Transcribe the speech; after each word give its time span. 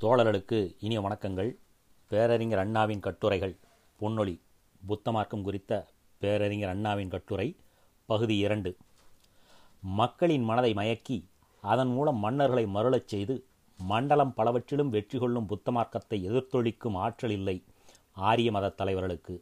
தோழர்களுக்கு 0.00 0.76
இனிய 0.80 1.00
வணக்கங்கள். 1.00 1.56
பேரறிஞர் 2.08 2.58
அண்ணாவின் 2.58 3.00
கட்டுரைகள். 3.00 3.56
பொன்னொழி. 4.00 4.40
புத்த 4.86 5.12
மார்க்கம் 5.12 5.42
குறித்த 5.42 5.86
பேரறிஞர் 6.18 6.68
அண்ணாவின் 6.68 7.08
கட்டுரை 7.08 7.56
பகுதி 8.06 8.36
இரண்டு. 8.36 8.76
மக்களின் 9.80 10.42
மனதை 10.42 10.74
மயக்கி 10.74 11.24
அதன் 11.60 11.88
மூலம் 11.88 12.24
மன்னர்களை 12.24 12.66
மருளச் 12.66 13.06
செய்து 13.06 13.44
மண்டலம் 13.76 14.34
பலவற்றிலும் 14.34 14.88
வெற்றி 14.88 15.18
கொள்ளும் 15.18 15.46
புத்த 15.46 15.70
மார்க்கத்தை 15.70 16.30
எதிர்த்தொழிக்கும் 16.30 16.96
ஆற்றல் 16.96 17.30
இல்லை 17.30 17.64
ஆரிய 18.12 18.50
மதத் 18.50 18.80
தலைவர்களுக்கு. 18.80 19.40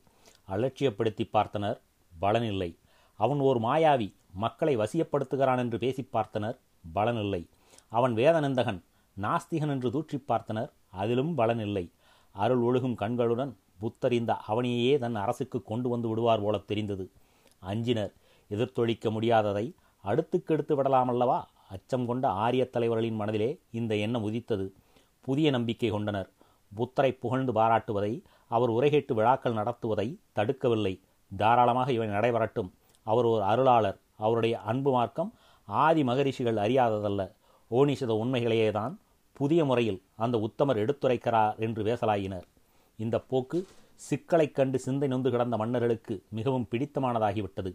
அலட்சியப்படுத்தி 0.50 1.28
பார்த்தனர் 1.32 1.80
பலனில்லை 2.20 2.78
அவன் 3.16 3.38
ஓர் 3.38 3.60
மாயாவி 3.60 4.14
மக்களை 4.32 4.76
வசியப்படுத்துகிறான் 4.76 5.58
என்று 5.58 5.78
பேசி 5.78 6.08
பார்த்தனர் 6.12 6.58
பலனில்லை 6.94 7.48
அவன் 7.88 8.14
வேதநந்தகன் 8.14 8.82
நாஸ்திகன் 9.20 9.68
என்று 9.68 9.90
தூற்றி 9.90 10.24
பார்த்தனர். 10.28 10.70
அதிலும் 10.90 11.38
பலனில்லை 11.38 11.90
அருள் 12.32 12.62
ஒழுகும் 12.62 12.94
கண்களுடன் 12.94 13.56
புத்தர் 13.78 14.12
இந்த 14.12 14.36
அவனியையே 14.48 14.98
தன் 14.98 15.14
அரசுக்கு 15.14 15.62
கொண்டு 15.62 15.88
வந்து 15.88 16.08
விடுவார் 16.08 16.42
போல 16.42 16.58
தெரிந்தது. 16.58 17.10
அஞ்சினர் 17.58 18.12
எதிர்த்தொழிக்க 18.50 19.10
முடியாததை 19.10 19.74
அடுத்துக்கெடுத்து 20.04 20.72
விடலாமல்லவா? 20.78 21.42
அச்சம் 21.68 22.06
கொண்ட 22.06 22.28
ஆரிய 22.28 22.64
தலைவர்களின் 22.64 23.14
மனதிலே 23.14 23.60
இந்த 23.70 23.96
எண்ணம் 23.96 24.22
உதித்தது. 24.22 24.72
புதிய 25.20 25.50
நம்பிக்கை 25.50 25.90
கொண்டனர். 25.90 26.30
புத்தரை 26.74 27.12
புகழ்ந்து 27.12 27.52
பாராட்டுவதை 27.52 28.22
அவர் 28.48 28.70
உரைகேட்டு 28.70 29.12
விழாக்கள் 29.12 29.52
நடத்துவதை 29.52 30.18
தடுக்கவில்லை. 30.34 31.00
தாராளமாக 31.36 31.92
இவை 31.92 32.08
நடைபெறட்டும். 32.08 32.70
அவர் 33.02 33.24
ஒரு 33.24 33.42
அருளாளர். 33.42 33.98
அவருடைய 34.16 34.60
அன்பு 34.60 34.90
மார்க்கம் 34.90 35.32
ஆதி 35.64 36.04
மகரிஷிகள் 36.04 36.56
அறியாததல்ல. 36.56 37.32
ஓனிஷத 37.70 38.12
உண்மைகளையே 38.22 38.70
தான் 38.70 38.98
புதிய 39.34 39.64
முறையில் 39.64 40.02
அந்த 40.16 40.38
உத்தமர் 40.38 40.82
எடுத்துரைக்கிறார் 40.84 41.56
என்று 41.58 41.84
பேசலாயினர் 41.84 42.46
இந்த 42.96 43.18
போக்கு 43.18 43.66
சிக்கலைக் 43.94 44.54
கண்டு 44.54 44.78
சிந்தை 44.78 45.08
நொந்து 45.08 45.30
கிடந்த 45.30 45.56
மன்னர்களுக்கு 45.56 46.22
மிகவும் 46.28 46.66
பிடித்தமானதாகிவிட்டது. 46.70 47.72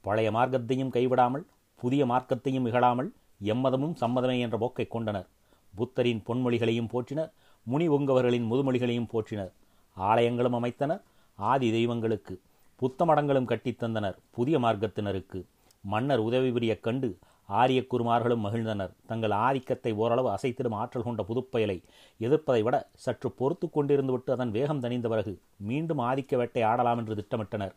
பழைய 0.00 0.30
மார்க்கத்தையும் 0.30 0.90
கைவிடாமல் 0.90 1.44
புதிய 1.74 2.06
மார்க்கத்தையும் 2.06 2.66
இகழாமல் 2.66 3.12
எம்மதமும் 3.44 3.96
சம்மதமே 4.00 4.40
என்ற 4.40 4.58
போக்கைக் 4.58 4.90
கொண்டனர். 4.90 5.26
புத்தரின் 5.74 6.22
பொன்மொழிகளையும் 6.26 6.88
போற்றினர் 6.92 7.30
முனி 7.62 7.88
ஒங்கவர்களின் 7.88 8.50
முதுமொழிகளையும் 8.50 9.08
போற்றினர். 9.12 9.52
ஆலயங்களும் 9.96 10.54
அமைத்தனர் 10.54 11.02
ஆதி 11.34 11.70
தெய்வங்களுக்கு 11.70 12.40
புத்த 12.76 13.04
மடங்களும் 13.04 13.48
கட்டித்தந்தனர் 13.48 14.16
புதிய 14.30 14.58
மார்க்கத்தினருக்கு. 14.58 15.44
மன்னர் 15.80 16.18
உதவி 16.18 16.50
புரிய 16.50 16.80
கண்டு 16.80 17.18
ஆரிய 17.46 17.84
குருமார்களும் 17.90 18.44
மகிழ்ந்தனர். 18.44 18.90
தங்கள் 19.06 19.30
ஆதிக்கத்தை 19.30 19.92
ஓரளவு 19.92 20.28
அசைத்திடும் 20.28 20.74
ஆற்றல் 20.74 21.02
கொண்ட 21.02 21.22
புதுப்பயலை 21.22 21.82
எதிர்ப்பதை 22.20 22.62
விட 22.62 22.88
சற்று 22.94 23.30
பொறுத்து 23.30 23.66
கொண்டிருந்து 23.66 24.10
விட்டு 24.10 24.32
அதன் 24.32 24.50
வேகம் 24.50 24.80
தணிந்த 24.80 25.08
பிறகு 25.08 25.40
மீண்டும் 25.56 25.98
ஆதிக்க 25.98 26.36
வேட்டை 26.36 26.62
ஆடலாம் 26.62 26.98
என்று 26.98 27.14
திட்டமிட்டனர். 27.14 27.72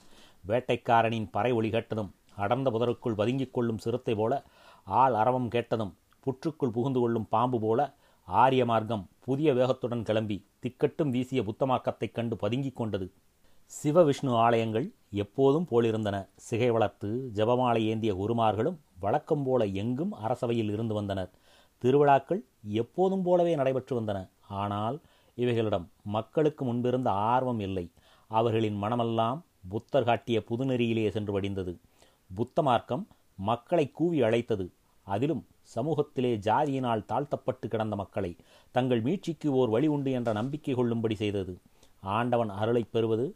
வேட்டைக்காரனின் 0.48 1.28
பறை 1.31 1.52
ஒளி 1.52 1.70
கேட்டதும் 1.70 2.14
அடர்ந்த 2.36 2.70
புதருக்குள் 2.70 3.14
பதுங்கிக் 3.14 3.53
கொள்ளும் 3.53 3.78
சிறுத்தை 3.78 4.16
போல 4.16 4.44
ஆள் 4.84 5.14
அரவம் 5.14 5.48
கேட்டதும் 5.48 5.95
புற்றுக்குள் 6.26 6.70
புகுந்து 6.70 7.00
கொள்ளும் 7.00 7.28
பாம்பு 7.30 7.59
போல 7.59 7.94
ஆரிய 8.26 8.66
மார்க்கம் 8.66 9.08
புதிய 9.20 9.54
வேகத்துடன் 9.54 10.04
கிளம்பி 10.04 10.45
திக்கட்டும் 10.61 11.09
வீசிய 11.09 11.42
புத்தமாக்கத்தைக் 11.42 12.11
கண்டு 12.11 12.36
பதுங்கிக் 12.38 12.76
கொண்டது. 12.76 13.11
சிவ 13.72 14.03
விஷ்ணு 14.03 14.36
ஆலயங்கள் 14.36 14.92
எப்போதும் 15.12 15.67
போலிருந்தன. 15.72 16.28
சிகை 16.36 16.72
வளர்த்து 16.72 17.31
ஜபமாலை 17.34 17.84
ஏந்திய 17.84 18.16
குருமார்களும் 18.16 18.78
வழக்கம் 19.00 19.44
போல 19.44 19.66
எங்கும் 19.66 20.14
அரசவையில் 20.14 20.72
இருந்து 20.72 20.94
வந்தனர். 20.94 21.30
திருவிழாக்கள் 21.78 22.44
எப்போதும் 22.67 23.22
போலவே 23.22 23.56
நடைபெற்று 23.56 24.02
வந்தன. 24.02 24.30
ஆனால் 24.48 25.00
இவைகளிடம் 25.36 25.88
மக்களுக்கு 26.03 26.66
முன்பிருந்த 26.66 27.11
ஆர்வம் 27.11 27.59
இல்லை. 27.59 27.92
அவர்களின் 28.28 28.84
மனமெல்லாம் 28.84 29.44
புத்தர் 29.70 30.04
காட்டிய 30.04 30.44
புதுநெறியிலே 30.50 31.09
சென்று 31.09 31.42
வடிந்தது. 31.42 31.78
புத்த 32.36 32.61
மார்க்கம் 32.61 33.08
மக்களை 33.36 33.92
கூவி 33.92 34.22
அழைத்தது. 34.22 34.72
அதிலும் 35.04 35.48
சமூகத்திலே 35.76 36.38
ஜாதியினால் 36.38 37.05
தாழ்த்தப்பட்டு 37.05 37.67
கிடந்த 37.67 37.95
மக்களை 37.95 38.36
தங்கள் 38.72 39.04
மீட்சிக்கு 39.04 39.48
ஓர் 39.48 39.70
வழி 39.70 39.88
உண்டு 39.88 40.11
என்ற 40.11 40.32
நம்பிக்கை 40.32 40.73
கொள்ளும்படி 40.73 41.16
செய்தது. 41.16 41.58
ஆண்டவன் 41.99 42.49
அருளைப் 42.49 42.92
பெறுவது 42.92 43.36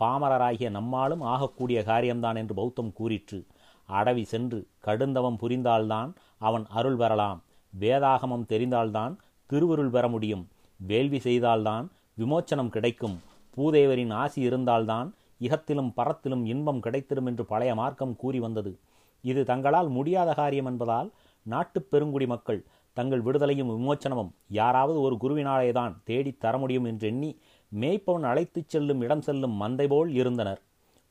பாமரராகிய 0.00 0.70
நம்மாலும் 0.70 1.22
ஆகக்கூடிய 1.22 1.82
காரியம்தான் 1.82 2.36
என்று 2.36 2.54
பௌத்தம் 2.54 2.92
கூறிற்று. 2.92 3.46
அடவி 3.86 4.24
சென்று 4.24 4.66
கடுந்தவம் 4.84 5.36
புரிந்தால்தான் 5.36 6.12
அவன் 6.38 6.66
அருள் 6.68 6.96
பெறலாம் 6.96 7.42
வேதாகமம் 7.80 8.46
தெரிந்தால்தான் 8.48 9.16
திருவருள் 9.46 9.88
பெற 9.88 10.08
முடியும். 10.08 10.48
வேள்வி 10.76 11.18
செய்தால்தான் 11.18 11.90
விமோச்சனம் 12.18 12.68
கிடைக்கும். 12.68 13.20
பூதேவரின் 13.56 14.12
ஆசி 14.12 14.40
இருந்தால்தான் 14.40 15.14
இகத்திலும் 15.40 15.92
பரத்திலும் 15.96 16.44
இன்பம் 16.44 16.80
கிடைத்திடும் 16.80 17.26
என்று 17.26 17.44
பழைய 17.44 17.74
மார்க்கம் 17.74 18.16
கூறி 18.16 18.40
வந்தது. 18.40 18.78
இது 19.22 19.44
தங்களால் 19.44 19.88
முடியாத 19.88 20.32
காரியம் 20.32 20.66
என்பதால் 20.66 21.10
நாட்டுப் 21.42 21.90
பெருங்குடி 21.90 22.26
மக்கள் 22.26 22.64
தங்கள் 22.92 23.22
விடுதலையும் 23.22 23.70
விமோச்சனமும் 23.70 24.30
யாராவது 24.48 25.00
ஒரு 25.00 25.16
குருவினாலேதான் 25.20 25.96
தேடித் 26.04 26.40
தர 26.40 26.58
முடியும் 26.58 26.84
என்றெண்ணி 26.84 27.38
மேய்ப்பவன் 27.72 28.22
அழைத்துச் 28.22 28.68
செல்லும் 28.68 29.00
இடம் 29.00 29.22
செல்லும் 29.22 29.54
மந்தை 29.60 29.86
போல் 29.88 30.10
இருந்தனர். 30.12 30.60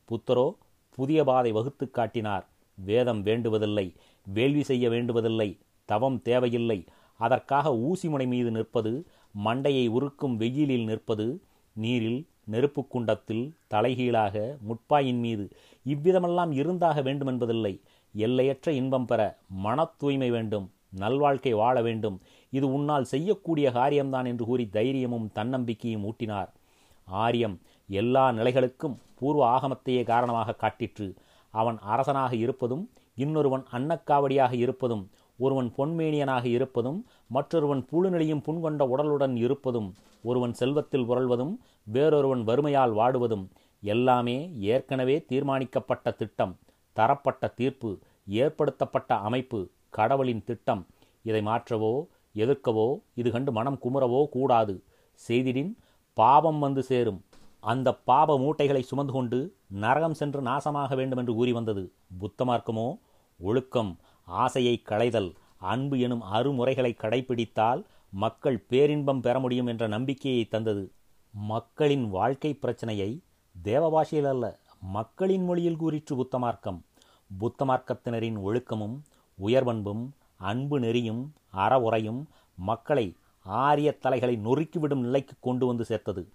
புத்தரோ 0.08 0.46
புதிய 0.98 1.24
பாதை 1.24 1.52
வகுத்து 1.52 1.90
காட்டினார். 1.90 2.46
வேதம் 2.78 3.22
வேண்டுவதில்லை 3.22 3.86
வேள்வி 4.26 4.62
செய்ய 4.62 4.88
வேண்டுவதில்லை 4.90 5.48
தவம் 5.88 6.22
தேவையில்லை. 6.22 6.78
அதற்காக 7.20 7.72
ஊசிமுனை 7.88 8.26
மீது 8.26 8.50
நிற்பது 8.50 8.92
மண்டையை 9.44 9.88
உருக்கும் 9.88 10.36
வெயிலில் 10.36 10.84
நிற்பது 10.84 11.26
நீரில் 11.76 12.20
நெருப்பு 12.44 12.82
குண்டத்தில் 12.86 13.44
தலைகீழாக 13.66 14.36
முட்பாயின் 14.68 15.20
மீது 15.20 15.44
இவ்விதமெல்லாம் 15.86 16.52
இருந்தாக 16.52 17.02
வேண்டுமென்பதில்லை. 17.02 17.74
எல்லையற்ற 18.14 18.72
இன்பம் 18.72 19.06
பெற 19.06 19.20
மன 19.48 19.88
தூய்மை 19.98 20.30
வேண்டும் 20.30 20.66
நல்வாழ்க்கை 20.98 21.52
வாழ 21.54 21.82
வேண்டும் 21.82 22.16
இது 22.52 22.66
உன்னால் 22.76 23.10
செய்யக்கூடிய 23.12 23.66
காரியம்தான் 23.72 24.28
என்று 24.30 24.44
கூறி 24.44 24.64
தைரியமும் 24.76 25.26
தன்னம்பிக்கையும் 25.38 26.06
ஊட்டினார். 26.10 26.50
ஆரியம் 27.08 27.56
எல்லா 27.88 28.24
நிலைகளுக்கும் 28.32 28.96
பூர்வ 29.18 29.42
ஆகமத்தையே 29.56 30.02
காரணமாக 30.12 30.56
காட்டிற்று. 30.62 31.08
அவன் 31.54 31.78
அரசனாக 31.92 32.32
இருப்பதும் 32.36 32.84
இன்னொருவன் 33.16 33.64
அன்னக்காவடியாக 33.76 34.52
இருப்பதும் 34.64 35.04
ஒருவன் 35.38 35.68
பொன்மேனியனாக 35.76 36.44
இருப்பதும் 36.56 36.98
மற்றொருவன் 37.26 37.82
புழுநிலையும் 37.90 38.44
புண்கொண்ட 38.46 38.82
உடலுடன் 38.92 39.34
இருப்பதும் 39.36 39.88
ஒருவன் 40.24 40.54
செல்வத்தில் 40.60 41.06
புரள்வதும் 41.08 41.52
வேறொருவன் 41.86 42.42
வறுமையால் 42.48 42.94
வாடுவதும் 42.98 43.44
எல்லாமே 43.82 44.36
ஏற்கனவே 44.72 45.16
தீர்மானிக்கப்பட்ட 45.30 46.12
திட்டம் 46.20 46.54
தரப்பட்ட 46.96 47.48
தீர்ப்பு 47.58 47.90
ஏற்படுத்தப்பட்ட 48.42 49.10
அமைப்பு 49.28 49.60
கடவுளின் 49.98 50.44
திட்டம். 50.44 50.82
இதை 51.24 51.40
மாற்றவோ 51.42 51.92
எதிர்க்கவோ 52.34 52.88
இது 53.14 53.30
கண்டு 53.30 53.52
மனம் 53.52 53.78
குமுறவோ 53.84 54.28
கூடாது. 54.28 54.74
செய்திடின் 55.28 55.72
பாவம் 56.12 56.58
வந்து 56.58 56.82
சேரும். 56.82 57.24
அந்த 57.60 57.94
பாப 57.94 58.38
மூட்டைகளை 58.38 58.82
சுமந்து 58.82 59.12
கொண்டு 59.12 59.38
நரகம் 59.68 60.14
சென்று 60.14 60.40
நாசமாக 60.42 60.94
வேண்டும் 60.94 61.18
என்று 61.18 61.34
கூறி 61.34 61.52
வந்தது. 61.52 61.92
புத்த 62.18 62.44
மார்க்கமோ 62.44 62.98
ஒழுக்கம் 63.40 63.98
ஆசையை 64.26 64.82
களைதல் 64.82 65.34
அன்பு 65.58 65.98
எனும் 65.98 66.20
அருமுறைகளை 66.20 66.96
கடைபிடித்தால் 66.98 67.84
மக்கள் 68.10 68.58
பேரின்பம் 68.68 69.20
பெற 69.20 69.40
முடியும் 69.40 69.66
என்ற 69.66 69.86
நம்பிக்கையை 69.86 70.44
தந்தது. 70.44 70.92
மக்களின் 71.34 72.08
வாழ்க்கை 72.10 72.54
பிரச்சனையை 72.54 73.10
தேவ 73.62 73.90
பாஷையில் 73.90 74.28
அல்ல 74.28 74.58
மக்களின் 74.80 75.44
மொழியில் 75.44 75.76
கூறிற்று 75.76 76.16
புத்த 76.16 76.38
மார்க்கம் 76.38 76.84
புத்த 77.38 77.64
மார்க்கத்தினரின் 77.64 78.38
ஒழுக்கமும் 78.38 78.96
உயர்வன்பும் 79.38 80.02
அன்பு 80.36 80.80
நெறியும் 80.80 81.22
அறவுரையும் 81.54 82.24
மக்களை 82.56 83.14
ஆரிய 83.42 83.92
தலைகளை 83.92 84.36
நொறுக்கிவிடும் 84.44 85.00
நிலைக்கு 85.00 85.34
கொண்டு 85.40 85.66
வந்து 85.66 85.84
சேர்த்தது. 85.84 86.28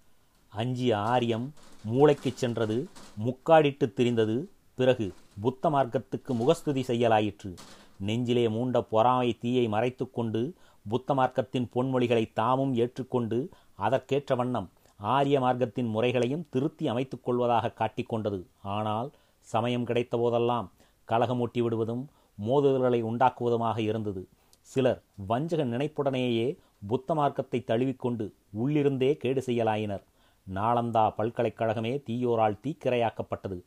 அஞ்சிய 0.50 0.97
ஆரியம் 0.97 1.53
மூளைக்குச் 1.94 2.38
சென்றது 2.38 2.89
முக்காடிட்டு 3.25 3.91
திரிந்தது 3.95 4.45
பிறகு 4.75 5.13
புத்த 5.41 5.69
மார்க்கத்துக்கு 5.69 6.27
முகஸ்துதி 6.27 6.81
செய்யலாயிற்று. 6.88 7.56
நெஞ்சிலே 7.97 8.47
மூண்ட 8.47 8.81
பொறாமை 8.81 9.38
தீயை 9.38 9.67
மறைத்து 9.67 10.12
கொண்டு 10.12 10.53
புத்த 10.89 11.13
மார்க்கத்தின் 11.13 11.69
பொன்மொழிகளை 11.75 12.31
தாமும் 12.33 12.73
ஏற்றுக்கொண்டு 12.75 13.50
அதற்கேற்ற 13.75 14.35
வண்ணம் 14.35 14.69
ஆரிய 14.97 15.39
மார்க்கத்தின் 15.39 15.89
முறைகளையும் 15.89 16.47
திருத்தி 16.50 16.88
அமைத்துக் 16.88 17.23
கொள்வதாக 17.23 17.73
காட்டிக்கொண்டது 17.79 18.45
ஆனால் 18.62 19.12
சமயம் 19.39 19.85
கிடைத்த 19.85 20.17
போதெல்லாம் 20.17 20.71
கலகமூட்டி 21.07 21.62
விடுவதும் 21.62 22.07
மோதுதல்களை 22.47 23.01
உண்டாக்குவதுமாக 23.03 23.77
இருந்தது. 23.77 24.27
சிலர் 24.65 25.01
வஞ்சக 25.27 25.65
நினைப்புடனேயே 25.65 26.57
புத்த 26.88 27.13
மார்க்கத்தை 27.13 27.63
தழுவிக்கொண்டு 27.63 28.33
உள்ளிருந்தே 28.59 29.13
கேடு 29.13 29.44
செய்யலாயினர். 29.45 30.01
நாளந்தா 30.53 31.09
பல்கலைக்கழகமே 31.09 31.97
தீயோரால் 31.97 32.59
தீக்கிரையாக்கப்பட்டது. 32.63 33.62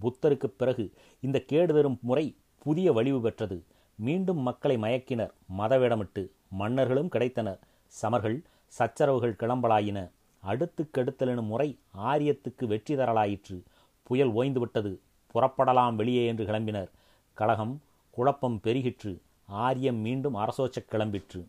புத்தருக்குப் 0.00 0.58
பிறகு 0.58 0.92
இந்த 1.20 1.40
கேடு 1.40 1.74
தரும் 1.74 1.98
முறை 2.02 2.36
புதிய 2.58 2.92
வலிவு 2.92 3.20
பெற்றது. 3.20 3.64
மீண்டும் 3.94 4.38
மக்களை 4.38 4.76
மயக்கினர் 4.76 5.30
மதவேடமிட்டு 5.58 6.28
மன்னர்களும் 6.48 7.08
கிடைத்தனர். 7.08 7.58
சமர்கள் 8.02 8.42
சச்சரவுகள் 8.78 9.36
கிளம்பலாயின. 9.38 10.10
அடுத்து 10.40 10.88
எனும் 11.18 11.44
முறை 11.44 11.78
ஆரியத்துக்கு 11.98 12.66
வெற்றி 12.66 12.96
தரலாயிற்று. 12.96 13.62
புயல் 14.02 14.34
ஓய்ந்துவிட்டது. 14.34 14.98
புறப்படலாம் 15.34 15.94
வெளியே 15.94 16.26
என்று 16.26 16.44
கிளம்பினர். 16.44 16.88
கழகம் 17.34 17.80
குழப்பம் 18.10 18.60
பெருகிற்று. 18.64 19.18
ஆரியம் 19.46 19.96
மீண்டும் 19.96 20.36
அரசோச்ச 20.36 20.76
கிளம்பிற்று. 20.90 21.46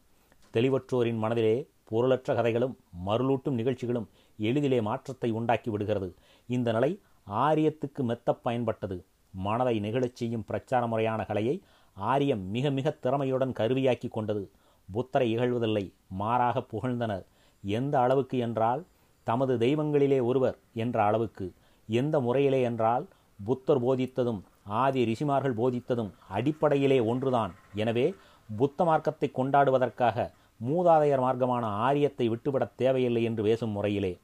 தெளிவற்றோரின் 0.54 1.18
மனதிலே 1.18 1.68
பொருளற்ற 1.84 2.36
கதைகளும் 2.36 2.78
மருளூட்டும் 3.06 3.54
நிகழ்ச்சிகளும் 3.54 4.08
எளிதிலே 4.38 4.82
மாற்றத்தை 4.82 5.32
உண்டாக்கி 5.32 5.70
விடுகிறது. 5.70 6.14
இந்த 6.48 6.72
நிலை 6.72 7.00
ஆரியத்துக்கு 7.30 8.02
மெத்த 8.02 8.40
பயன்பட்டது. 8.46 9.04
மனதை 9.34 9.80
நெகிழச் 9.80 10.14
செய்யும் 10.14 10.46
பிரச்சார 10.46 10.88
முறையான 10.88 11.26
கலையை 11.26 11.62
ஆரியம் 11.94 12.44
மிக 12.50 12.70
மிக 12.70 12.98
திறமையுடன் 13.04 13.54
கருவியாக்கி 13.54 14.10
கொண்டது. 14.10 14.50
புத்தரை 14.92 15.38
இகழ்வதில்லை 15.38 15.94
மாறாக 16.08 16.66
புகழ்ந்தனர். 16.74 17.26
எந்த 17.64 18.00
அளவுக்கு 18.00 18.38
என்றால் 18.38 18.86
தமது 19.24 19.58
தெய்வங்களிலே 19.58 20.22
ஒருவர் 20.22 20.58
என்ற 20.74 21.04
அளவுக்கு. 21.04 21.54
எந்த 21.88 22.20
முறையிலே 22.20 22.62
என்றால் 22.62 23.08
புத்தர் 23.44 23.84
போதித்ததும் 23.84 24.42
ஆதி 24.66 25.04
ரிஷிமார்கள் 25.06 25.58
போதித்ததும் 25.58 26.12
அடிப்படையிலே 26.28 27.00
ஒன்றுதான். 27.00 27.54
எனவே 27.74 28.16
புத்த 28.58 28.84
மார்க்கத்தை 28.84 29.32
கொண்டாடுவதற்காக 29.36 30.32
மூதாதையர் 30.68 31.24
மார்க்கமான 31.24 31.64
ஆரியத்தை 31.88 32.30
விட்டுவிடத் 32.30 32.78
தேவையில்லை 32.78 33.24
என்று 33.24 33.44
பேசும் 33.44 33.70
முறையிலே 33.70 34.18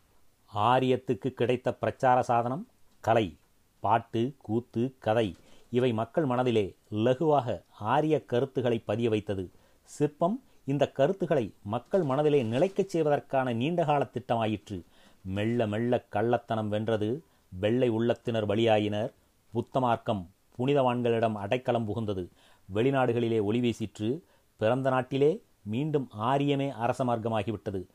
ஆரியத்துக்கு 0.56 1.30
கிடைத்த 1.30 1.74
பிரச்சார 1.74 2.22
சாதனம் 2.22 2.68
கலை 3.00 3.38
பாட்டு 3.80 4.36
கூத்து 4.38 4.96
கதை 5.00 5.36
இவை 5.70 5.94
மக்கள் 5.94 6.26
மனதிலே 6.26 6.76
லகுவாக 6.92 7.62
ஆரிய 7.80 8.26
கருத்துக்களை 8.26 8.80
பதிய 8.80 9.10
வைத்தது. 9.10 9.52
சிற்பம் 9.84 10.44
இந்த 10.66 10.92
கருத்துக்களை 10.92 11.54
மக்கள் 11.64 12.04
மனதிலே 12.04 12.44
நிலைக்கச் 12.44 12.90
செய்வதற்கான 12.90 13.54
நீண்டகால 13.54 14.10
திட்டமாயிற்று. 14.14 14.86
மெல்ல 15.24 15.68
மெல்ல 15.68 16.06
கள்ளத்தனம் 16.12 16.68
வென்றது 16.68 17.24
வெள்ளை 17.50 17.90
உள்ளத்தினர் 17.92 18.46
பலியாயினர் 18.46 19.12
புத்தமார்க்கம் 19.54 20.26
புனிதவான்களிடம் 20.58 21.34
அடைக்கலம் 21.34 21.88
புகுந்தது. 21.88 22.30
வெளிநாடுகளிலே 22.74 23.44
ஒளி 23.44 23.60
வீசிற்று. 23.60 24.22
பிறந்த 24.58 24.90
நாட்டிலே 24.90 25.44
மீண்டும் 25.62 26.10
ஆரியமே 26.20 26.72
அரச 26.72 27.04
மார்க்கமாகிவிட்டது. 27.04 27.88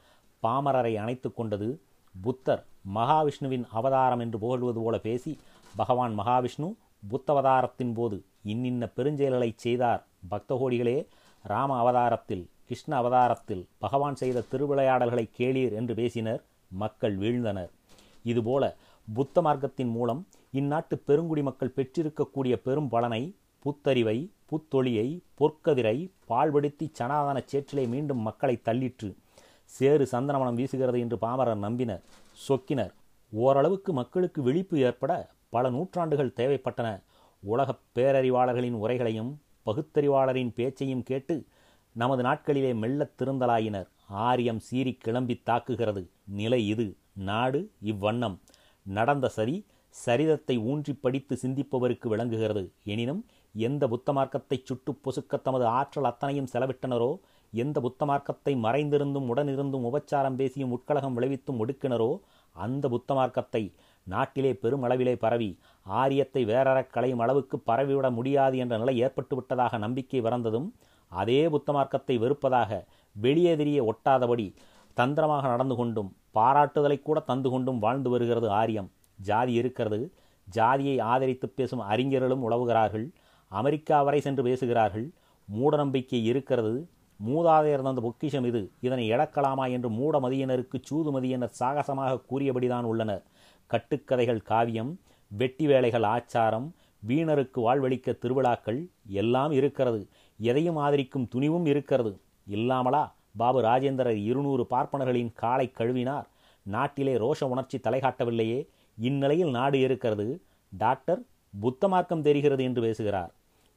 பாமரரை 0.42 0.94
அணைத்து 0.94 1.34
கொண்டது. 1.34 1.80
புத்தர் 2.22 2.64
மகாவிஷ்ணுவின் 2.94 3.64
அவதாரம் 3.70 4.18
என்று 4.18 4.38
புகழ்வது 4.38 4.80
போல 4.80 4.98
பேசி 4.98 5.38
பகவான் 5.76 6.18
மகாவிஷ்ணு 6.18 6.74
புத்தவதாரத்தின் 7.08 7.94
போது 7.94 8.24
இன்னின்ன 8.42 8.88
பெருஞ்செயல்களை 8.96 9.52
செய்தார். 9.56 10.06
பக்தகோடிகளே 10.30 11.06
ராம 11.42 11.78
அவதாரத்தில் 11.78 12.48
கிருஷ்ண 12.64 12.96
அவதாரத்தில் 12.96 13.68
பகவான் 13.78 14.14
செய்த 14.14 14.42
திருவிளையாடல்களை 14.50 15.30
கேளீர் 15.38 15.72
என்று 15.72 15.94
பேசினர். 15.94 16.42
மக்கள் 16.70 17.18
வீழ்ந்தனர். 17.18 17.70
இதுபோல 18.22 18.76
புத்த 19.14 19.42
மார்க்கத்தின் 19.42 19.90
மூலம் 19.90 20.26
இந்நாட்டு 20.52 20.94
பெருங்குடி 21.06 21.42
மக்கள் 21.42 21.72
பெற்றிருக்கக்கூடிய 21.76 22.56
பெரும் 22.56 22.88
பலனை 22.88 23.34
புத்தறிவை 23.58 24.30
புத்தொழியை 24.46 25.20
பொற்கதிரை 25.40 26.10
பால்படுத்தி 26.28 26.88
சனாதன 26.92 27.44
சேற்றிலே 27.52 27.88
மீண்டும் 27.88 28.18
மக்களை 28.18 28.60
தள்ளிற்று. 28.62 29.16
சேறு 29.64 30.08
சந்தனமனம் 30.12 30.56
வீசுகிறது 30.56 30.98
என்று 30.98 31.18
பாமரர் 31.18 31.60
நம்பினர். 31.60 32.00
சொக்கினர் 32.48 32.92
ஓரளவுக்கு 33.30 33.92
மக்களுக்கு 33.92 34.42
விழிப்பு 34.42 34.78
ஏற்பட 34.78 35.30
பல 35.48 35.70
நூற்றாண்டுகள் 35.70 36.32
தேவைப்பட்டன. 36.36 37.02
உலகப் 37.40 37.80
பேரறிவாளர்களின் 37.94 38.72
உரைகளையும் 38.72 39.36
பகுத்தறிவாளரின் 39.66 40.52
பேச்சையும் 40.54 41.02
கேட்டு 41.02 41.44
நமது 41.92 42.22
நாட்களிலே 42.22 42.74
மெல்லத் 42.74 43.22
திருந்தலாயினர். 43.22 43.86
ஆரியம் 44.08 44.58
சீறி 44.58 44.94
கிளம்பி 44.94 45.42
தாக்குகிறது. 45.46 46.06
நிலை 46.24 46.68
இது. 46.68 46.96
நாடு 47.12 47.70
இவ்வண்ணம். 47.84 48.38
நடந்த 48.86 49.26
சரி 49.28 49.56
சரிதத்தை 49.94 50.56
ஊன்றி 50.70 50.92
படித்து 50.94 51.34
சிந்திப்பவருக்கு 51.42 52.06
விளங்குகிறது. 52.08 52.62
எனினும் 52.84 53.22
எந்த 53.54 53.84
புத்த 53.88 54.12
மார்க்கத்தை 54.12 54.56
சுட்டு 54.64 54.92
பொசுக்க 55.04 55.36
தமது 55.36 55.64
ஆற்றல் 55.78 56.04
அத்தனையும் 56.04 56.50
செலவிட்டனரோ 56.52 57.10
எந்த 57.52 57.80
புத்த 57.80 58.04
மார்க்கத்தை 58.04 58.52
மறைந்திருந்தும் 58.56 59.28
உடனிருந்தும் 59.32 59.86
உபச்சாரம் 59.90 60.36
பேசியும் 60.36 60.72
உட்கலகம் 60.72 61.16
விளைவித்தும் 61.18 61.60
ஒடுக்கினரோ 61.64 62.10
அந்த 62.56 62.88
புத்த 62.88 63.14
மார்க்கத்தை 63.14 63.62
நாட்டிலே 64.06 64.52
பெருமளவிலே 64.52 65.14
பரவி 65.18 65.50
ஆரியத்தை 65.86 66.42
வேறறக் 66.44 66.92
களையும் 66.92 67.18
அளவுக்கு 67.18 67.56
பரவிவிட 67.66 68.10
முடியாது 68.10 68.56
என்ற 68.58 68.78
நிலை 68.78 69.02
ஏற்பட்டுவிட்டதாக 69.04 69.78
நம்பிக்கை 69.78 70.20
பிறந்ததும் 70.20 70.68
அதே 71.12 71.48
புத்த 71.48 71.72
மார்க்கத்தை 71.72 72.16
வெறுப்பதாக 72.18 72.70
வெளியெதிரியே 73.16 73.80
ஒட்டாதபடி 73.90 74.46
தந்திரமாக 74.98 75.48
நடந்து 75.48 75.74
கொண்டும் 75.74 76.10
பாராட்டுதலை 76.34 76.96
கூட 77.02 77.18
தந்து 77.20 77.48
கொண்டும் 77.50 77.78
வாழ்ந்து 77.78 78.10
வருகிறது 78.10 78.48
ஆரியம். 78.50 78.88
ஜாதி 79.28 79.52
இருக்கிறது. 79.52 80.00
ஜாதியை 80.48 80.96
ஆதரித்து 81.12 81.46
பேசும் 81.48 81.82
அறிஞர்களும் 81.92 82.44
உழவுகிறார்கள் 82.46 83.06
அமெரிக்கா 83.52 84.02
வரை 84.02 84.20
சென்று 84.20 84.42
பேசுகிறார்கள். 84.42 85.06
மூடநம்பிக்கை 85.48 86.20
இருக்கிறது. 86.22 86.88
மூதாதையர் 87.20 87.86
தந்த 87.88 88.00
பொக்கிஷம் 88.00 88.44
இது. 88.44 88.62
இதனை 88.80 89.04
இழக்கலாமா 89.12 89.64
என்று 89.70 89.90
மூடமதியினருக்கு 89.98 90.78
சூதுமதியினர் 90.90 91.56
சாகசமாக 91.60 92.22
கூறியபடிதான் 92.30 92.88
உள்ளனர். 92.90 93.22
கட்டுக்கதைகள் 93.70 94.42
காவியம் 94.42 94.92
வெட்டி 95.30 95.66
வேலைகள் 95.66 96.06
ஆச்சாரம் 96.14 96.66
வீணருக்கு 97.08 97.60
வாழ்வளிக்க 97.66 98.18
திருவிழாக்கள் 98.18 98.80
எல்லாம் 99.20 99.52
இருக்கிறது. 99.52 100.00
எதையும் 100.38 100.76
ஆதரிக்கும் 100.76 101.28
துணிவும் 101.28 101.66
இருக்கிறது. 101.66 102.12
இல்லாமலா 102.46 103.04
பாபு 103.36 103.60
ராஜேந்திரர் 103.62 104.18
இருநூறு 104.30 104.66
பார்ப்பனர்களின் 104.70 105.32
காலை 105.34 105.66
கழுவினார். 105.78 106.26
நாட்டிலே 106.66 107.14
ரோஷ 107.16 107.40
உணர்ச்சி 107.46 107.78
தலைகாட்டவில்லையே. 107.78 108.60
இந்நிலையில் 108.98 109.50
நாடு 109.50 109.78
இருக்கிறது. 109.80 110.26
டாக்டர் 110.72 111.20
புத்த 111.54 111.88
மார்க்கம் 111.88 112.22
தெரிகிறது 112.22 112.62
என்று 112.64 112.80
பேசுகிறார். 112.82 113.32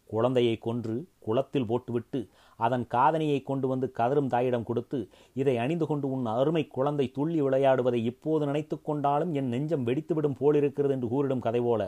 குழந்தையை 0.10 0.54
கொன்று 0.58 0.94
குளத்தில் 1.20 1.66
போட்டுவிட்டு 1.66 2.20
அதன் 2.60 2.86
காதனியை 2.94 3.40
கொண்டு 3.44 3.68
வந்து 3.68 3.88
கதரும் 3.98 4.28
தாயிடம் 4.28 4.64
கொடுத்து 4.64 5.00
இதை 5.34 5.58
அணிந்து 5.58 5.86
கொண்டு 5.88 6.08
உன் 6.12 6.26
அருமை 6.26 6.64
குழந்தை 6.68 7.06
துள்ளி 7.12 7.40
விளையாடுவதை 7.42 8.00
இப்போது 8.12 8.46
நினைத்து 8.46 8.76
கொண்டாலும் 8.82 9.34
என் 9.34 9.52
நெஞ்சம் 9.54 9.86
வெடித்துவிடும் 9.88 10.40
போலிருக்கிறது 10.40 10.94
என்று 10.94 11.10
கூறிடும் 11.14 11.46
கதை 11.46 11.62
போல. 11.62 11.82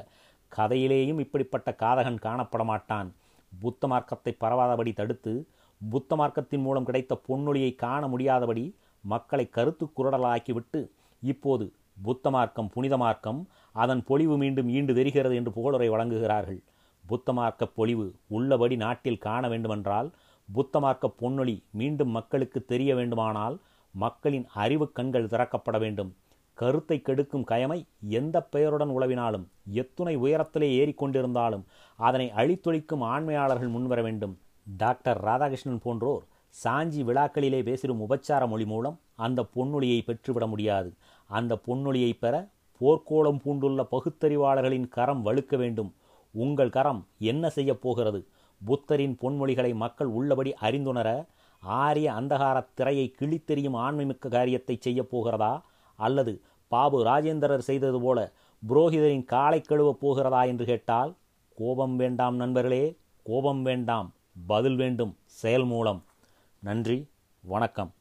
கதையிலேயும் 0.51 1.19
இப்படிப்பட்ட 1.19 1.69
காதகன் 1.79 2.21
காணப்பட 2.27 2.63
மாட்டான் 2.63 3.09
புத்த 3.51 3.87
மார்க்கத்தை 3.87 4.33
பரவாதபடி 4.39 4.93
தடுத்து 4.93 5.33
புத்த 5.81 6.15
மார்க்கத்தின் 6.15 6.63
மூலம் 6.65 6.85
கிடைத்த 6.85 7.13
பொன்னொழியை 7.27 7.75
காண 7.75 8.07
முடியாதபடி 8.07 8.65
மக்களை 9.03 9.45
கருத்து 9.49 9.85
குரடலாக்கிவிட்டு 9.97 10.79
இப்போது 11.23 11.65
புத்த 12.03 12.29
மார்க்கம் 12.29 12.69
புனித 12.69 12.95
மார்க்கம் 12.97 13.39
அதன் 13.71 14.03
பொலிவு 14.03 14.35
மீண்டும் 14.37 14.69
ஈண்டு 14.69 14.93
தெரிகிறது 14.93 15.35
என்று 15.35 15.51
புகழுரை 15.57 15.87
வழங்குகிறார்கள். 15.89 16.61
புத்த 17.05 17.33
மார்க்க 17.33 17.65
பொலிவு 17.77 18.05
உள்ளபடி 18.27 18.75
நாட்டில் 18.75 19.17
காண 19.17 19.47
வேண்டுமென்றால் 19.47 20.09
புத்த 20.49 20.79
மார்க்க 20.79 21.09
பொன்னொழி 21.21 21.55
மீண்டும் 21.71 22.09
மக்களுக்கு 22.09 22.59
தெரிய 22.65 22.95
வேண்டுமானால் 22.95 23.55
மக்களின் 23.95 24.45
அறிவு 24.53 24.91
கண்கள் 24.91 25.27
திறக்கப்பட 25.27 25.77
வேண்டும். 25.79 26.11
கருத்தை 26.57 27.01
கெடுக்கும் 27.01 27.45
கயமை 27.51 27.79
எந்த 28.09 28.37
பெயருடன் 28.43 28.89
உழவினாலும் 28.89 29.45
எத்துணை 29.81 30.17
உயரத்திலே 30.17 30.69
ஏறிக்கொண்டிருந்தாலும் 30.81 31.63
அதனை 31.99 32.27
அழித்தொழிக்கும் 32.35 33.05
ஆண்மையாளர்கள் 33.13 33.67
முன்வர 33.67 34.01
வேண்டும். 34.01 34.37
டாக்டர் 34.65 35.23
ராதாகிருஷ்ணன் 35.23 35.81
போன்றோர் 35.83 36.23
சாஞ்சி 36.63 37.03
விழாக்களிலே 37.03 37.63
பேசிடும் 37.63 38.09
உபச்சார 38.09 38.47
மொழி 38.47 38.65
மூலம் 38.65 38.99
அந்த 39.15 39.45
பொன்னொழியை 39.55 40.01
பெற்றுவிட 40.01 40.47
முடியாது. 40.47 40.93
அந்த 41.27 41.57
பொன்னொழியை 41.67 42.13
பெற 42.19 42.47
போர்க்கோளம் 42.81 43.39
பூண்டுள்ள 43.45 43.87
பகுத்தறிவாளர்களின் 43.91 44.87
கரம் 44.87 45.25
வலுக்க 45.25 45.57
வேண்டும். 45.57 45.93
உங்கள் 46.31 46.69
கரம் 46.69 47.07
என்ன 47.19 47.49
செய்யப் 47.49 47.81
போகிறது? 47.81 48.27
புத்தரின் 48.65 49.17
பொன்மொழிகளை 49.21 49.73
மக்கள் 49.73 50.07
உள்ளபடி 50.07 50.53
அறிந்துணர 50.61 51.25
ஆரிய 51.59 52.11
அந்தகார 52.11 52.67
திரையை 52.73 53.15
கிழித்தெறியும் 53.19 53.75
ஆண்மைமிக்க 53.75 54.27
காரியத்தை 54.29 54.77
செய்யப் 54.79 55.09
போகிறதா? 55.09 55.65
அல்லது 55.95 56.41
பாபு 56.67 57.05
ராஜேந்திரர் 57.05 57.57
செய்தது 57.57 58.01
போல 58.01 58.31
புரோகிதரின் 58.69 59.23
காலை 59.23 59.61
கழுவப் 59.61 59.99
போகிறதா 59.99 60.43
என்று 60.43 60.65
கேட்டால் 60.65 61.15
கோபம் 61.55 61.95
வேண்டாம் 61.95 62.35
நண்பர்களே 62.35 62.97
கோபம் 63.23 63.61
வேண்டாம். 63.61 64.13
பதில் 64.47 64.75
வேண்டும் 64.75 65.17
செயல் 65.25 65.65
மூலம். 65.65 66.05
நன்றி 66.59 67.09
வணக்கம். 67.41 67.93